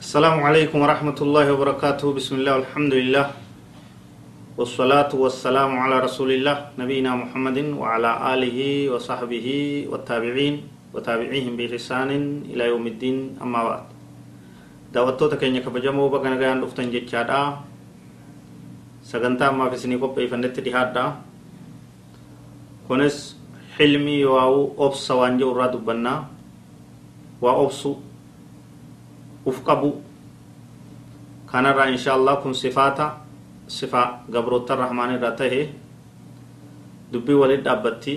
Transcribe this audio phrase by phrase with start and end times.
[0.00, 3.26] السلام عليكم ورحمة الله وبركاته بسم الله والحمد لله
[4.58, 8.58] والصلاة والسلام على رسول الله نبينا محمد وعلى آله
[8.92, 9.46] وصحبه
[9.90, 10.54] والتابعين
[10.94, 12.10] وتابعيهم بإحسان
[12.52, 13.84] إلى يوم الدين أما بعد
[14.90, 17.62] daawwattoota keenya kabajamoo baga nagayaan dhuftan jechaadha
[19.06, 21.04] sagantaa ammaaf isinii qopheeffannetti dhihaadha
[22.90, 23.38] kunis
[23.78, 26.26] xilmii waa'uu obsa waan jedhu irraa dubbannaa
[27.38, 28.02] waa obsu
[29.46, 30.02] uf qabu
[31.50, 33.16] kanarraa insha allah kun sifaata
[33.66, 35.68] sifa gabroota rahmaan irraa tahe
[37.12, 38.16] dubbii walit dhaabbatti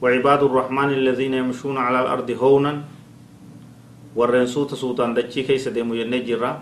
[0.00, 2.72] وعباد الرحمن الذين يمشون على الأرض هونا
[4.16, 6.56] warreen suuta suutaan dachii keessa deemu jennee jirra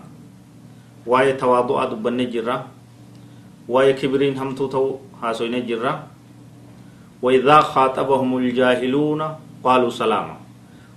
[1.07, 2.67] waa'ee tawaadu'aa dubbannee jirra
[3.71, 6.03] waa'ee kibiriin hamtuu ta'u haasoynee jirra
[7.21, 9.21] وإذا خاطبهم الجاهلون
[9.63, 10.35] قالوا سلاما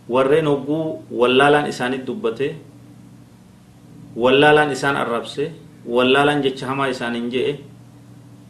[0.09, 2.57] warreen hogguu wallaalaan isaanit dubbate
[4.17, 5.53] wallaalaan isaan arrabse
[5.87, 7.61] wallaalaan jecha hamaa isaanin je'e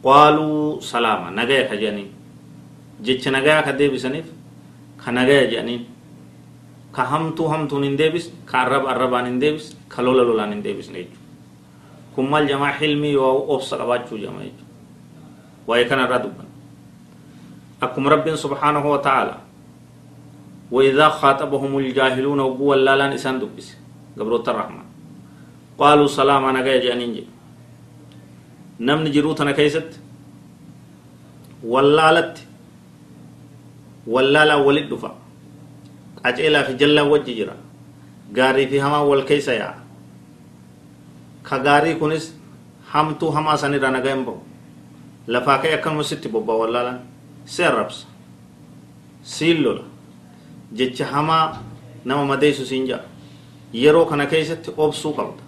[0.03, 2.11] qaaluu salaama nagaya ka jedhaniin
[3.05, 4.25] jecha nagaya ka deebisaniif
[5.03, 5.85] ka nagaya jedhaniin
[6.91, 10.97] ka hamtuu hamtuun hin deebis ka arraba arrabaan hin deebis ka lola lolaan hin deebisne
[10.99, 11.21] jechuudha
[12.15, 14.71] kun maal jamaa xilmii yoo obsa qabaachuu jama jechuudha
[15.67, 16.45] waa'ee kanarraa dubban
[17.81, 19.35] akkuma rabbiin subhaanahu wa ta'ala
[20.73, 23.67] وإذا خاطبهم الجاهلون وقوة لا لأن إسان دبس.
[24.17, 24.85] قبروت الرحمن
[25.77, 27.23] قالوا سلام أنا جاي جانين جي
[28.79, 29.91] نم نجروتنا كيست؟
[31.63, 32.37] ولالت
[34.07, 35.11] ولالا ولد دفا.
[36.25, 37.55] أجئلا في جلا وجه جرا
[38.37, 39.69] غاري في هما والكيسا يا.
[41.49, 42.25] كغاري كنس
[42.93, 44.35] همتو هما سني رانا جنبو
[45.27, 46.99] لفاكي أكن مسيتي بوبا ولالا
[47.45, 48.05] سيربس
[49.23, 49.92] سيلولا.
[50.73, 51.57] Jecha hamaa
[52.05, 53.03] nama madeessu siin jedha
[53.73, 55.43] yeroo kana keessatti obsuu qabda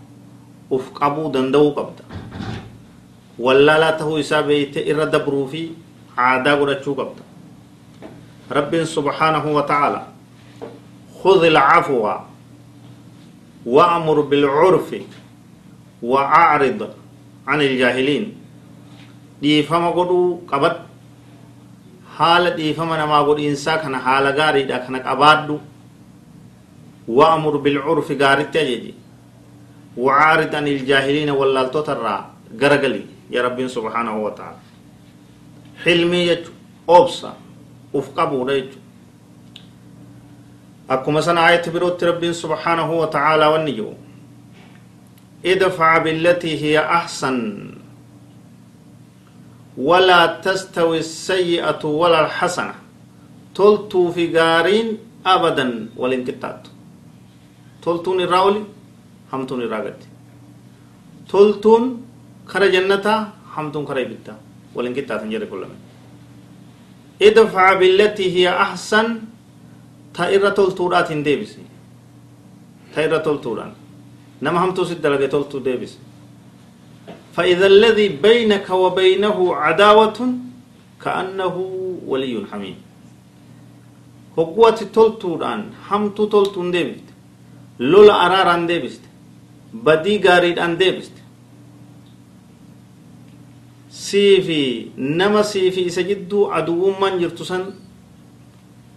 [0.71, 2.03] uf qabuu danda'uu qabda
[3.39, 5.61] wallaalaa tahuu isaa beeyte irra dabruu fi
[6.17, 7.23] aadaa godhachuu qabda
[8.59, 10.01] rabbiin subhaanahu wa ta'ala
[11.25, 12.05] خذ العفو
[13.65, 14.89] وأمر بالعرف
[16.03, 16.89] وأعرض
[17.47, 18.25] عن الجاهلين
[19.41, 20.85] dhiifama godhuu qabadhu
[22.17, 25.55] haala dhiifama namaa godhiinsaa kana haala gaariidha kana qabaadhu.
[27.17, 28.93] Wa'mur bilcurfi gaaritti ajeji
[29.97, 32.31] وعارض عن الجاهلين واللالتوت الرا
[32.61, 34.57] غرغلي يا رب سبحانه وتعالى
[35.83, 36.51] حلمي يجو
[36.89, 37.33] أوبسا
[37.93, 38.77] وفقبو ريجو
[40.89, 43.93] أكما سنة آية بروت رب سبحانه وتعالى والنجو
[45.45, 47.37] ادفع بالتي هي أحسن
[49.77, 52.75] ولا تستوي السيئة ولا الحسنة.
[53.55, 56.63] تلتو في غارين أبدا والانقطاع
[57.83, 58.63] تلتون الراولي
[59.33, 60.01] همتون الراغت
[61.31, 61.83] تلتون
[62.47, 63.07] خرج جنة
[63.55, 64.35] همتون خرج بيتا.
[64.75, 65.65] والانقطاع تنجر كل
[67.21, 69.07] ادفع بالتي هي أحسن
[70.13, 71.63] تائرة تلتورات ديبسي.
[72.95, 73.71] تائرة تلتوران.
[74.41, 75.97] نما همتو سيد تلتو ديبسي.
[77.35, 80.19] فإذا الذي بينك وبينه عداوة
[81.03, 81.55] كأنه
[82.07, 82.75] ولي حميم.
[84.37, 87.07] هقوة تلتوران حمت تلتون ديبست.
[87.79, 89.01] لولا أراران ديبست.
[89.73, 91.11] بدي غاريد أن ديبست.
[93.89, 97.63] سيفي نما سيفي سجدو عدو من جرتسن.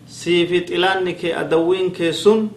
[0.08, 2.48] سيفي تلانك أدوين كسن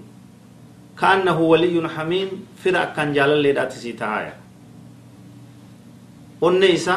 [0.99, 2.29] كأنه ولي حميم
[2.63, 4.40] فرع كان جالل لدات سيتايا
[6.41, 6.95] onne isa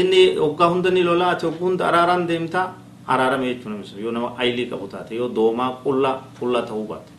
[0.00, 2.66] inni waggaa hunda ni lolaate waggaa hunda araaraan deemtaa
[3.12, 7.12] araarame jechuun namisa yoo nama aylii qabu taate yoo doomaa qullaa qullaa ta'uu baate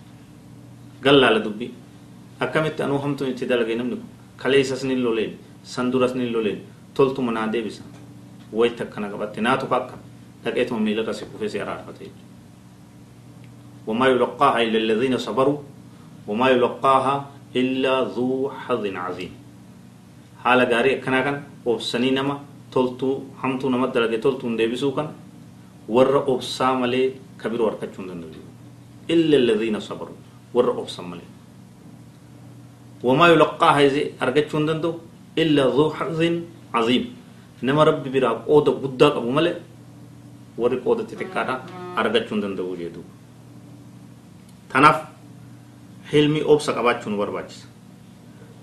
[1.06, 1.72] gallaala dubbii
[2.40, 4.10] akkamitti anuu hamtuun itti dalagee namni kun
[4.42, 5.34] kaleessas ni loleen
[5.64, 6.60] sanduras ni loleen
[6.94, 7.84] toltuma naa deebisa
[8.54, 9.96] wayita akkana qabatte naatu akka
[10.44, 12.32] dhaqeetuma miilarra si kufee si araarfate jechuudha
[13.88, 15.58] وما يلقاها إلا الذين صبروا
[16.28, 17.16] وما يلقاها
[17.56, 19.32] إلا ذو حظ عظيم
[20.44, 21.38] haala gaarii akkanaa kan
[21.72, 22.36] obsanii nama
[22.74, 25.08] toltuu hamtuu nama dalage toltuun deebisuu kan
[25.96, 27.06] warra obsaa malee
[27.42, 28.42] kabiroo harkachuu hin danda'u
[29.14, 30.14] illa alladhiina sabaru
[30.56, 31.30] warra obsan malee
[33.08, 34.94] wamaa yulaqqaaha izi argachuu hin danda'u
[35.44, 36.36] illa dhuu hazzin
[36.74, 37.06] caziim
[37.68, 39.56] nama rabbi biraa qooda guddaa qabu malee
[40.62, 41.56] warri qooda xixiqqaadha
[42.02, 43.02] argachuu hin danda'u jedhu
[44.74, 44.98] tanaaf
[46.12, 47.66] hilmi obsa qabaachuu nu barbaachisa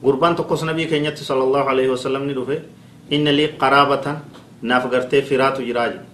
[0.02, 2.62] nabii keenyatti sallallahu alaihi wasallam ni dhufe
[3.10, 4.16] inna lii qaraabatan
[4.62, 6.04] naaf gartee firaatu jiraa jedhe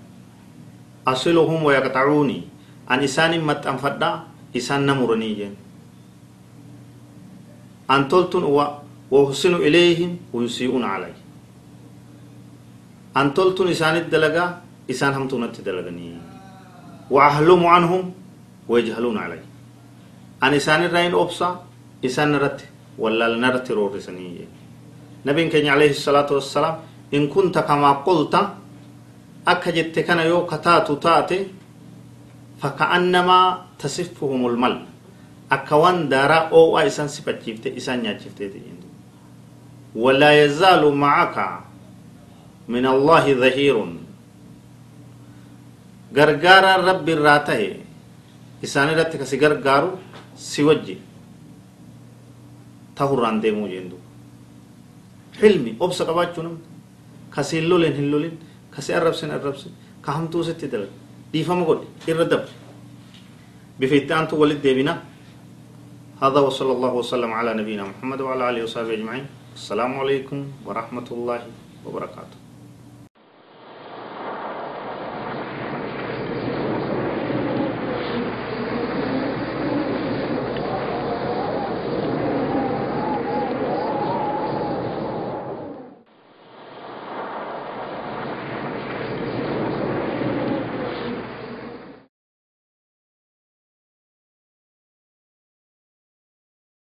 [1.06, 2.38] asiluhum wayaqxacuuni
[2.88, 4.24] an isaanin maxxanfadhaa
[4.54, 5.54] isaan na muranii jeen
[7.90, 8.42] أن تلتن
[9.10, 11.14] وأحسن إليهم ويسيئون علي
[13.16, 14.44] أن تلتن إسان الدلقة
[14.90, 16.18] إسان هم تونت دلقني
[17.10, 18.02] وأهلم عنهم
[18.68, 19.40] ويجهلون علي
[20.42, 21.50] أن إسان الرين أبصى
[22.04, 22.60] إسان نرت
[22.98, 24.28] ولا نرت رورسني
[25.26, 26.76] نبي كان عليه الصلاة والسلام
[27.14, 28.34] إن كنت كما قلت
[29.48, 31.40] أكجت كان يو كتاتو تاتي
[32.60, 33.38] فكأنما
[33.78, 34.76] تصفهم المل.
[35.52, 38.42] أكوان دارا أو إسان سبتشيفت إسان نياتشيفت
[39.94, 41.36] ولا يزال معك
[42.68, 43.76] من الله ظهير.
[46.16, 47.62] غرغارا رب الراته
[48.64, 49.90] إسان رتك سيغر غارو
[50.36, 50.96] سيوجي
[55.86, 56.62] obsa qabaachuu namni
[57.34, 58.34] kasi hin loleen hin lolin
[58.74, 59.72] kasi arrabsin arrabsin
[60.04, 60.94] ka hamtuu sitti dalaga
[61.32, 62.52] dhiifama godhe irra dabre
[63.78, 64.94] bifa itti aantu walit deebina
[66.16, 71.40] هذا وصلى الله وسلم على نبينا محمد وعلى اله وصحبه اجمعين السلام عليكم ورحمه الله
[71.84, 72.45] وبركاته